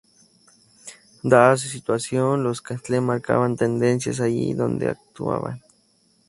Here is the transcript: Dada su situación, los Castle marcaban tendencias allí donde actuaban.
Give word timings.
Dada 1.21 1.55
su 1.57 1.67
situación, 1.67 2.41
los 2.43 2.59
Castle 2.63 3.01
marcaban 3.01 3.55
tendencias 3.55 4.19
allí 4.19 4.55
donde 4.55 4.87
actuaban. 4.89 5.61